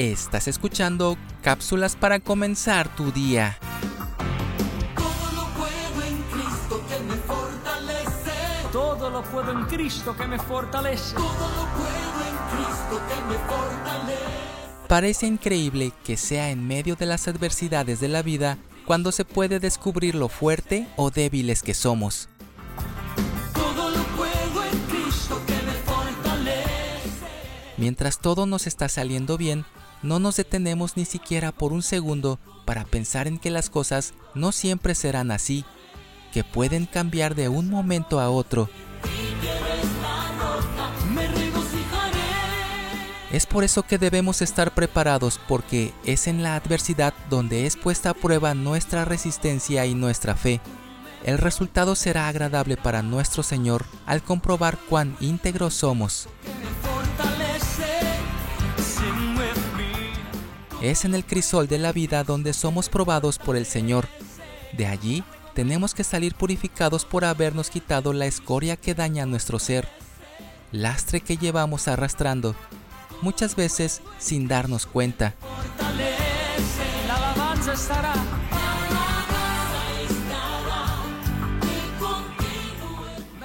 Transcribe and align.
Estás 0.00 0.48
escuchando 0.48 1.18
cápsulas 1.42 1.94
para 1.94 2.20
comenzar 2.20 2.88
tu 2.96 3.12
día. 3.12 3.58
Todo 4.96 5.30
lo 5.34 5.44
puedo 5.52 6.06
en 6.06 6.22
Cristo 6.22 6.82
que 6.88 7.00
me 7.04 7.16
fortalece. 7.16 8.32
Todo 8.72 9.10
lo 9.10 9.22
puedo 9.24 9.52
en 9.52 9.66
Cristo 9.66 10.16
que 10.16 10.26
me 10.26 10.38
fortalece. 10.38 11.16
Todo 11.16 11.24
lo 11.26 11.66
puedo 11.76 12.18
en 12.30 12.36
Cristo 12.48 13.02
que 13.08 13.14
me 13.28 13.38
fortalece. 13.46 14.88
Parece 14.88 15.26
increíble 15.26 15.92
que 16.02 16.16
sea 16.16 16.48
en 16.48 16.66
medio 16.66 16.96
de 16.96 17.04
las 17.04 17.28
adversidades 17.28 18.00
de 18.00 18.08
la 18.08 18.22
vida 18.22 18.56
cuando 18.86 19.12
se 19.12 19.26
puede 19.26 19.60
descubrir 19.60 20.14
lo 20.14 20.30
fuerte 20.30 20.88
o 20.96 21.10
débiles 21.10 21.62
que 21.62 21.74
somos. 21.74 22.30
Todo 23.52 23.90
lo 23.90 24.02
puedo 24.16 24.64
en 24.64 24.78
Cristo 24.78 25.42
que 25.46 25.56
me 25.56 25.74
fortalece. 25.84 27.26
Mientras 27.76 28.18
todo 28.18 28.46
nos 28.46 28.66
está 28.66 28.88
saliendo 28.88 29.36
bien, 29.36 29.66
no 30.02 30.18
nos 30.18 30.36
detenemos 30.36 30.96
ni 30.96 31.04
siquiera 31.04 31.52
por 31.52 31.72
un 31.72 31.82
segundo 31.82 32.38
para 32.64 32.84
pensar 32.84 33.26
en 33.26 33.38
que 33.38 33.50
las 33.50 33.70
cosas 33.70 34.14
no 34.34 34.52
siempre 34.52 34.94
serán 34.94 35.30
así, 35.30 35.64
que 36.32 36.44
pueden 36.44 36.86
cambiar 36.86 37.34
de 37.34 37.48
un 37.48 37.68
momento 37.68 38.20
a 38.20 38.30
otro. 38.30 38.68
Es 43.32 43.46
por 43.46 43.62
eso 43.62 43.84
que 43.84 43.98
debemos 43.98 44.42
estar 44.42 44.74
preparados 44.74 45.40
porque 45.46 45.94
es 46.04 46.26
en 46.26 46.42
la 46.42 46.56
adversidad 46.56 47.14
donde 47.28 47.66
es 47.66 47.76
puesta 47.76 48.10
a 48.10 48.14
prueba 48.14 48.54
nuestra 48.54 49.04
resistencia 49.04 49.86
y 49.86 49.94
nuestra 49.94 50.34
fe. 50.34 50.60
El 51.24 51.38
resultado 51.38 51.94
será 51.94 52.28
agradable 52.28 52.76
para 52.76 53.02
nuestro 53.02 53.42
Señor 53.42 53.84
al 54.06 54.22
comprobar 54.22 54.78
cuán 54.88 55.16
íntegros 55.20 55.74
somos. 55.74 56.28
Es 60.80 61.04
en 61.04 61.14
el 61.14 61.24
crisol 61.24 61.68
de 61.68 61.78
la 61.78 61.92
vida 61.92 62.24
donde 62.24 62.54
somos 62.54 62.88
probados 62.88 63.38
por 63.38 63.56
el 63.56 63.66
Señor. 63.66 64.08
De 64.72 64.86
allí 64.86 65.22
tenemos 65.54 65.94
que 65.94 66.04
salir 66.04 66.34
purificados 66.34 67.04
por 67.04 67.24
habernos 67.24 67.68
quitado 67.68 68.12
la 68.12 68.26
escoria 68.26 68.76
que 68.76 68.94
daña 68.94 69.26
nuestro 69.26 69.58
ser, 69.58 69.88
lastre 70.72 71.20
que 71.20 71.36
llevamos 71.36 71.86
arrastrando, 71.86 72.54
muchas 73.20 73.56
veces 73.56 74.00
sin 74.18 74.48
darnos 74.48 74.86
cuenta. 74.86 75.34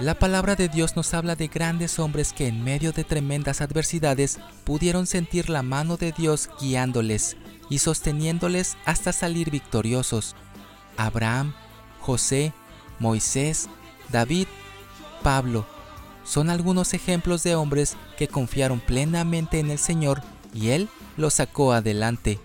La 0.00 0.14
palabra 0.14 0.56
de 0.56 0.68
Dios 0.68 0.96
nos 0.96 1.14
habla 1.14 1.36
de 1.36 1.46
grandes 1.46 2.00
hombres 2.00 2.32
que 2.32 2.48
en 2.48 2.64
medio 2.64 2.90
de 2.92 3.04
tremendas 3.04 3.60
adversidades 3.60 4.40
pudieron 4.64 5.06
sentir 5.06 5.48
la 5.48 5.62
mano 5.62 5.96
de 5.96 6.10
Dios 6.10 6.50
guiándoles 6.60 7.36
y 7.70 7.78
sosteniéndoles 7.78 8.76
hasta 8.84 9.12
salir 9.12 9.50
victoriosos. 9.52 10.34
Abraham, 10.96 11.54
José, 12.00 12.52
Moisés, 12.98 13.68
David, 14.10 14.48
Pablo, 15.22 15.64
son 16.24 16.50
algunos 16.50 16.92
ejemplos 16.92 17.44
de 17.44 17.54
hombres 17.54 17.96
que 18.16 18.26
confiaron 18.26 18.80
plenamente 18.80 19.60
en 19.60 19.70
el 19.70 19.78
Señor 19.78 20.22
y 20.52 20.70
Él 20.70 20.88
los 21.16 21.34
sacó 21.34 21.72
adelante. 21.72 22.40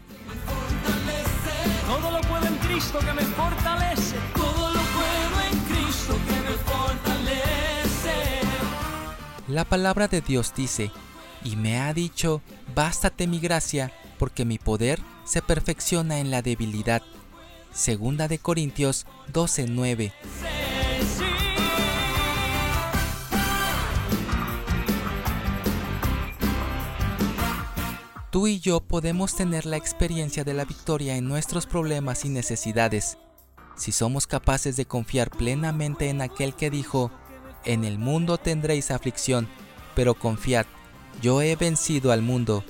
Todo 1.88 2.12
lo 2.12 2.48
en 2.48 2.56
Cristo 2.58 3.00
que 3.00 3.14
me 3.14 3.24
fortalece. 3.24 4.49
La 9.50 9.66
palabra 9.66 10.08
de 10.08 10.22
Dios 10.22 10.54
dice, 10.56 10.92
y 11.44 11.56
me 11.56 11.80
ha 11.80 11.94
dicho, 11.94 12.42
bástate 12.76 13.26
mi 13.26 13.40
gracia, 13.40 13.92
porque 14.20 14.46
mi 14.46 14.60
poder 14.60 15.02
se 15.26 15.42
perfecciona 15.42 16.20
en 16.20 16.30
la 16.30 16.42
debilidad. 16.42 17.02
Segunda 17.74 18.28
de 18.28 18.38
Corintios 18.38 19.08
12:9. 19.34 20.14
Sí. 20.22 20.60
Tú 28.30 28.46
y 28.46 28.60
yo 28.60 28.82
podemos 28.82 29.36
tener 29.36 29.66
la 29.66 29.78
experiencia 29.78 30.44
de 30.44 30.54
la 30.54 30.64
victoria 30.64 31.16
en 31.16 31.28
nuestros 31.28 31.66
problemas 31.66 32.26
y 32.26 32.30
necesidades, 32.30 33.18
si 33.76 33.92
somos 33.92 34.28
capaces 34.28 34.76
de 34.76 34.86
confiar 34.86 35.32
plenamente 35.32 36.10
en 36.10 36.22
aquel 36.22 36.54
que 36.54 36.70
dijo, 36.70 37.10
en 37.66 37.84
el 37.84 37.98
mundo 37.98 38.38
tendréis 38.38 38.92
aflicción, 38.92 39.48
pero 39.96 40.14
confiad, 40.14 40.66
yo 41.22 41.42
he 41.42 41.56
vencido 41.56 42.12
al 42.12 42.22
mundo. 42.22 42.64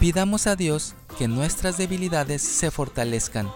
Pidamos 0.00 0.46
a 0.46 0.56
Dios 0.56 0.94
que 1.18 1.26
nuestras 1.26 1.76
debilidades 1.76 2.42
se 2.42 2.70
fortalezcan. 2.70 3.50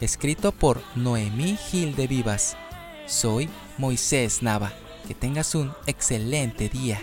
Escrito 0.00 0.52
por 0.52 0.82
Noemí 0.94 1.56
Gil 1.56 1.96
de 1.96 2.06
Vivas. 2.06 2.56
Soy 3.06 3.48
Moisés 3.78 4.42
Nava. 4.42 4.72
Que 5.08 5.14
tengas 5.14 5.54
un 5.54 5.72
excelente 5.86 6.68
día. 6.68 7.00